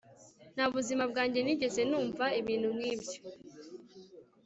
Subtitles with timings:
[0.53, 3.19] Nta buzima bwanjye nigeze numva ibintu nkibyo